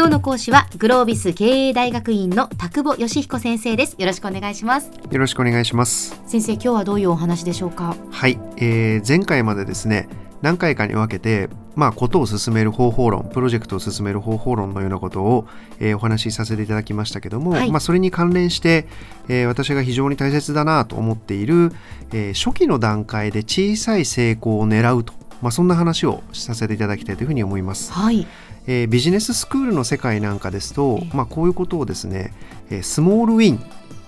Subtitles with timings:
[0.00, 3.96] 今日の講師はグロービス経営大学院の田久保義彦先生です。
[3.98, 4.90] よろしくお願いします。
[5.10, 6.18] よろしくお願いします。
[6.26, 7.94] 先生今日はどういうお話でしょうか？
[8.10, 10.08] はい、えー、前回までですね
[10.40, 15.46] 何回かに分けて、まあ、ことを進める方法論プロジェクトを進める方法論のようなことを、
[15.80, 18.88] えー、お話しさせていただきましたけども、はい、まあ、それに関連して、
[19.28, 21.72] えー、私が非常に大切だなと思っている、
[22.14, 25.12] えー、初期の段階で小さい成功を狙うと、
[25.42, 27.92] まあ、そんな話をさせていただきたいというふうに思います。
[27.92, 28.26] はい。
[28.66, 32.32] えー、ビジネススクールの世界なんかですと、まあ、こういうことをですね、
[32.70, 33.64] えー、スモールウィン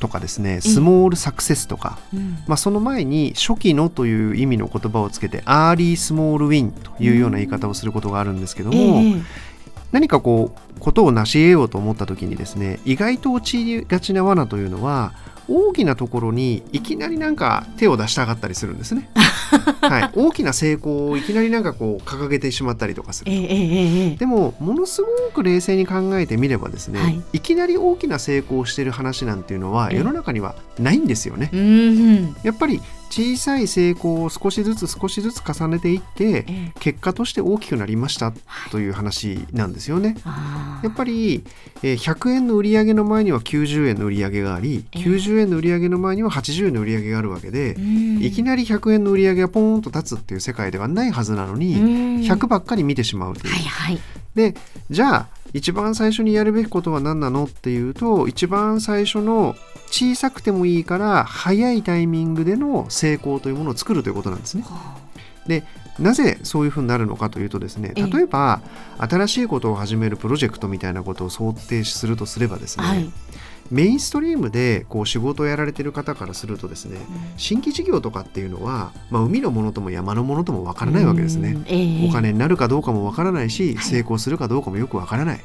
[0.00, 9.12] とかですねスモールサクセスとか、うん、まあ、その前に初期のという意味の言葉をつけてアーリースモールウィンというような言い方をすることがあるんですけども、うんえ。
[9.14, 9.22] ー、
[9.92, 15.12] 何かこうことを成し得ようと思った時にですね意外と陥りがちな罠というのは
[15.48, 19.08] 大きなところにいきなりなんか手を出したがったりするんですね。
[19.80, 31.50] はい、大きな成功をいきなりなんかこう掲げてしまったりとかする、えー、でもものすごく冷静に考えてみればですね、はい、いきなり大きな成功をしてる話なんていうのは世の中にはないんですよね。
[31.52, 36.44] えー、やっぱり小さい成功を少しずつ少しずつ重ねていって、
[36.80, 38.32] 結果として大きくなりました
[38.70, 40.16] という話なんですよね。
[40.82, 41.44] やっぱり、
[41.82, 47.76] え100円の売り上げの前には90円の売り上げがあり、90円の売り上げの前には80円の売り上げがあるわけで、
[48.20, 51.76] いきなり100円の売り上げがポーンと立つっていう世界ではないはずなのに、
[52.26, 53.52] 100ばっかり見てしまうという。
[53.52, 54.00] はいはい、
[54.34, 54.54] で
[54.90, 64.64] じゃあ一番最初にやるべきことは何なのっていうと一番最初の小さくてもいいから早いタイミングでの成功というものを作るということなんですね。
[65.46, 65.64] で
[65.98, 68.60] なぜそういうふうになるのかというとですね例えば
[68.98, 73.10] 新しいことを始めるプロジェクトみたいなことを想定するとすればですね、はい。
[73.70, 76.98] メインストリームでこう仕事をやられてる方からするとですね、
[77.36, 85.40] 新規事業とかっていうのは、まあ、海のものとも山のものともわからないわけですね、えー、お金になるかどうかもわからないし、はい、成功するかどうかもよくわからない、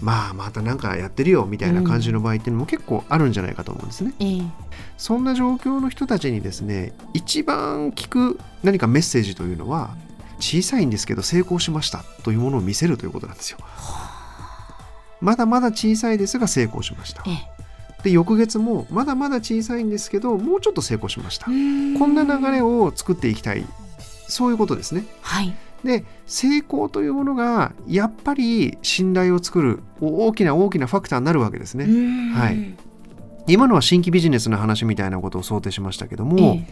[0.00, 4.50] まあまたなんかやってるよみたいな感じの場合っていうのも結構あるんじゃないかと思うんですね、えー、
[4.96, 9.94] そんな状況の人たちにですね一番聞く何かメッセージというのは
[10.40, 13.58] 小さいんですけど成功しましたというものを見せるということなんですよ。
[15.20, 17.22] まだまだ小さいですが成功しました。
[18.02, 23.66] で翌月もまだまだ小さいんですけどもうちょっと成功しましたこんな流れを作っていきたい
[24.26, 25.04] そういうことですね。
[25.20, 31.84] はい、で成功というものがやっぱり信頼を作る大きな大きなファクターになるわけですね。
[32.32, 32.74] はい、
[33.46, 36.64] 今のは新規ビジネスの話みたいなことを想定しましたけども、えー、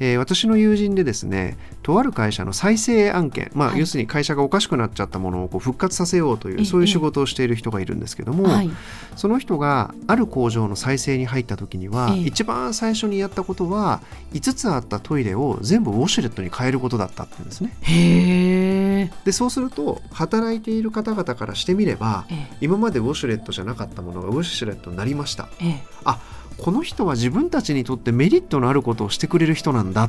[0.00, 8.70] えー、私の友人でですねとある会社の再生案件、まあ、はい、要するに会社がおかしくなっちゃったものをこう復活させようという、そういう仕事をしている人がいるんですけども、はい、
[9.16, 14.00] その人がある工場の再生に入った時には、一番最初にやったことは
[14.32, 17.76] 5つあったトイレを全部ウォシュレットに変えることだったってうんですね。
[17.82, 22.26] へでそうすると働いている方々からしてみれば、
[22.60, 25.48] 今までウォシュレットじゃなかったものがウォシュレットになりました。
[26.04, 26.20] あ
[26.58, 30.02] この人は自分たちにとってメリットのあることをしてくれる人なんだ。
[30.02, 30.08] は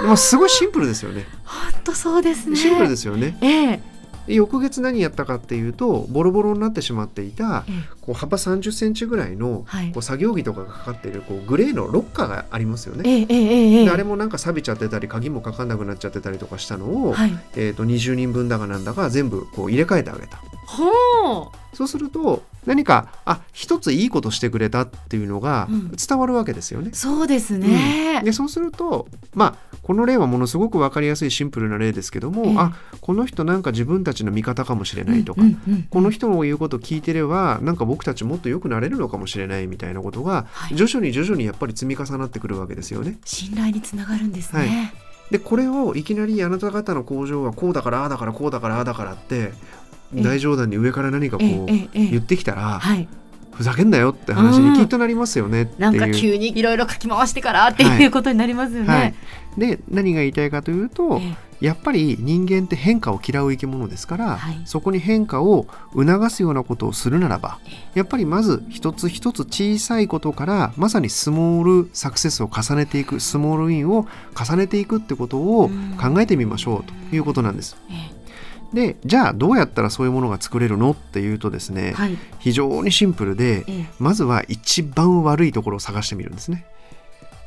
[0.00, 0.02] あ。
[0.02, 1.26] でもすごいシンプルですよね。
[1.44, 2.56] 本当そうですね。
[2.56, 3.36] シンプルですよね。
[3.42, 3.96] ええ。
[4.28, 7.64] 翌月何やったかっていうとボロボロになってしまっていた、
[8.00, 20.38] こう幅30センチぐらいの、こう作業着とかがかかっているこうグレーのロッカーがありますよね、えあれもなんか錆びちゃってたり鍵もかかんなくなっちゃってたりとかしたのを、はい、えー、と20人分だかなんだか全部こう入れ替えてあげた。
[20.38, 25.68] はあそうすると何かあ一ついいことしてくれたっていうのが
[26.08, 26.88] 伝わるわけですよね。
[26.88, 32.72] うん、そうですね、うん、でそうするとまあこの例はものすごく分かりやすいシンプルな例ですけども、えあ
[33.02, 43.18] この人なんか自分たちの味方かもしれないとか、うんうんうん、この人の言うことを聞いてればなんか僕たちもっと良くなれるのかもしれないみたいなことが、はい、徐々に徐々にやっぱり積み重なってくるわけですよね。
[43.26, 44.70] 信頼につながるんですね、はい。
[45.30, 49.52] でこれをいきなりあなた方の工場はこうだからああだからこうだからああだからって
[50.14, 52.80] 大冗談に上から何かこう言ってきたら、
[53.52, 58.06] ふざけんなよって話にきっとなりますよねう、なんか急にいろいろ書き回してからってい。
[58.06, 58.88] うことになりますよね。
[58.88, 59.00] はい。
[59.00, 59.14] はい、
[59.56, 61.20] で何が言いたいかというと、
[61.60, 67.58] やっぱり人間って変化を嫌う生き物ですから、はい、そこに変化を促すようなことをするならば
[67.94, 74.06] やっぱりまず一つ一つ小さいことからまさにスモールサクセスを重ねていくスモールウィンを
[74.38, 75.70] 重ねていくってことを
[76.00, 77.76] 考えてみましょうということなんです。
[78.76, 86.66] でじゃあどうやったらそういうものが作れるのっていうとですね、はい、非常にシンプルで、ええ、まずは一番悪いところを探してみるんですね。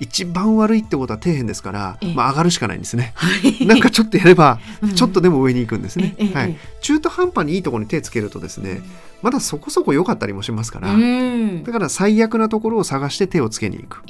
[0.00, 4.60] 一番悪いってことは底辺ですから、まあ、上がるしかないんですね、はい、なんかちょっとやれば
[4.94, 8.80] ちょっとでも上に行くんですね、はい、中途半端にいいところに手つけるとですね
[9.22, 10.94] まだそこそこ良かったりもしますから。
[11.64, 14.04] だから最悪なところを探して手をつけに行く。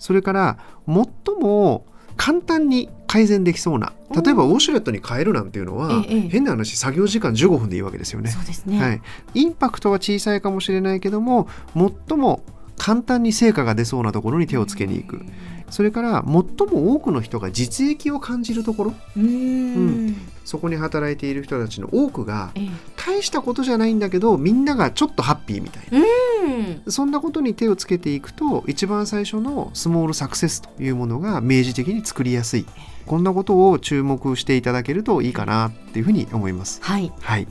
[0.00, 0.58] それから
[0.88, 1.06] 最
[1.40, 1.86] も
[2.16, 8.30] 簡単に改善できそうな例えばウォシュレットに変えるなんていうのは、ええ変な話作業時間15分でいいわけですよね。
[8.66, 8.80] ね。
[8.80, 9.00] はい、
[9.34, 12.42] インパクトは小さいかもしれないけども最も
[12.76, 15.22] 簡単に成果が出そうなところに手をつけに行く。
[15.70, 16.32] それから最
[16.68, 18.94] も多くの人が実益を感じるところ。
[19.16, 20.16] うーん。
[20.44, 22.68] そこに働いている人たちの多くがええ。
[22.96, 26.06] 大したことじゃないんだけどみんながちょっとハッピーみたいな
[26.42, 26.92] うん。
[26.92, 32.66] そんなことに手をつけていくと一番最初のスモールサクセスというものが明示的に作りやすい
[33.06, 36.80] こんなことを注目していただけるといいかなっていうふうに思います。
[36.82, 37.12] はい。
[37.20, 37.46] はい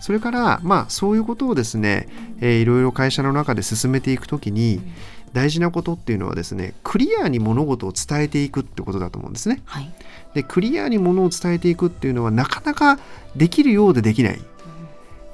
[0.00, 2.08] それからまあそういうことをですね、
[2.40, 4.80] えーいろいろ会社の中で進めていくときに
[5.32, 9.62] 大事なことっていうのはですねクリアに物事を伝えていくってことだと思うんですね。
[9.64, 9.92] はい。
[10.34, 12.98] でクリアにものを伝えていくっていうのはなかなか
[13.36, 14.40] できるようでできない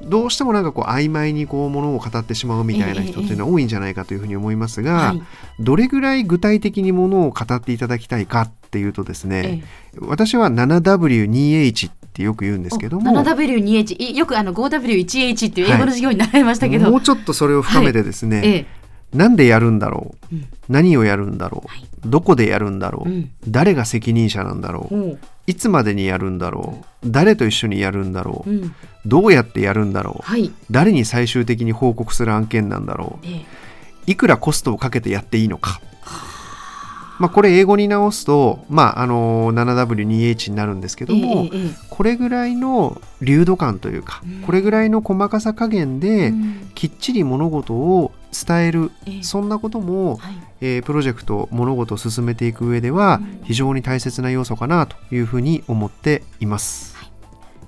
[0.03, 5.23] どうしてもなんかこう曖昧にこうものを語ってしまうみたいな人っていうのは多いんじゃないかというふうに思いますが、はい。
[5.59, 9.62] どれぐらい具体的にものを語っていただきたいかっていうとですね、
[9.95, 18.67] え私は 7W2H ってよく言うんですけども 7W2H いよくあの 5W1H っていう英語の授業に習いましたけど、もうちょっとそれを深めてですね、ええ。
[19.17, 20.47] なんでやるんだろう、うん。
[20.69, 21.89] 何をやるんだろう、はい。
[22.05, 23.31] どこでやるんだろう、うん。
[23.49, 25.19] 誰が責任者なんだろう、おう
[25.49, 27.11] いつまでにやるんだろう？
[27.11, 28.75] 誰と一緒にやるんだろう、うん、
[29.06, 30.23] どうやってやるんだろう？
[30.23, 33.37] はい、誰に最終的に報告する案件なんだろええ。
[33.39, 33.45] う
[34.11, 35.81] いくらコストをかけてやっていいのか、
[37.19, 44.43] まあ、これ英語に直すと、まあ、あの 7W2H になるんですけども、ええええこれぐらいの流度感というか、うん。
[44.43, 46.70] これぐらいの細かさ加減で、うん。
[46.76, 48.12] きっちり物事を
[48.47, 49.23] 伝えるええ。
[49.25, 50.35] そんなことも、はい。
[50.61, 53.41] えープロジェクト物事を進めていく上ではうん。
[53.43, 56.97] 非常に大切な要素かなというふうに思っています。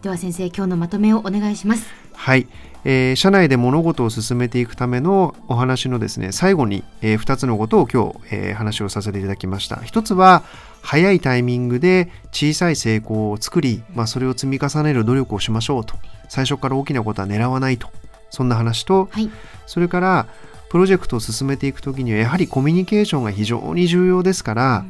[0.03, 1.87] では先生今日のまとめをお願いします。
[2.15, 2.47] はい、
[2.85, 9.77] えー社内で物事を進めていくためのお話のですね最後に、え2つのことを今日、えー話をさせていただきました。
[9.83, 10.43] 一つは
[10.83, 15.95] 早いタイミングで小さい成功を作り、まあ、それを積み重ねる努力をしましょうと。
[16.29, 17.89] 最初から大きなことは狙わないと。
[18.31, 19.29] そんな話とはい、
[19.67, 20.27] それから
[20.71, 24.85] プロジェクトを進めていくときにはやはりコミュニケーションが非常に重要ですから、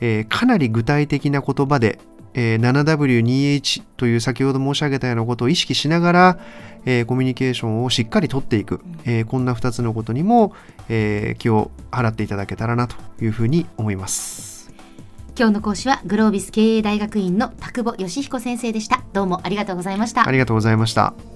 [0.00, 1.98] えーかなり具体的な言葉で、
[2.36, 6.38] えー 7W2H という先ほど申し上げたようなことを意識しながら、
[6.84, 10.54] えーコミュニケーションをしっかりとっていく、えーこんな2つのことにも、
[10.88, 14.70] えー気を払っていただけたらなというふうに思います。
[15.38, 19.02] 今日の講師はグロービス経営大学院の田久保義彦先生でした。
[19.12, 20.32] どうもありがとうございましたあ。
[20.32, 21.35] りがとうございました。